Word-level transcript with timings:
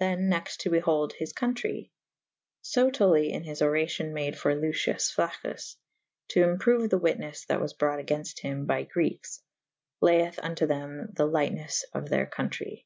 Than 0.00 0.28
next 0.28 0.60
to 0.62 0.68
behold 0.70 1.12
his 1.12 1.32
contrey. 1.32 1.92
So 2.60 2.90
Tully 2.90 3.30
in 3.32 3.44
his 3.44 3.62
oracion 3.62 4.12
made 4.12 4.36
for 4.36 4.52
Lucius 4.52 5.14
Flaccz^.! 5.14 5.76
to 6.30 6.40
improue 6.44 6.90
the 6.90 6.98
wytnes 6.98 7.46
that 7.46 7.60
was 7.60 7.72
brought 7.72 8.00
agaynft 8.04 8.42
hvm 8.44 8.66
by 8.66 8.82
Grekes 8.82 9.42
/ 9.72 10.00
layth 10.00 10.38
vnto 10.42 10.66
the»z 10.66 11.12
the 11.14 11.28
lyghtnes 11.28 11.84
of 11.94 12.08
theyr 12.08 12.26
co«trey. 12.28 12.84